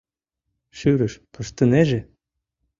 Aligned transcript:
Шӱрыш 0.77 1.13
пыштынеже. 1.33 1.99